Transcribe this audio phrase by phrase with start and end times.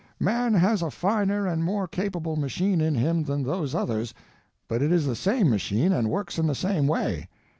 [0.19, 4.15] Man has a finer and more capable machine in him than those others,
[4.67, 7.29] but it is the same machine and works in the same way.